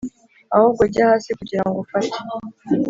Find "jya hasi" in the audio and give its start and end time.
0.93-1.29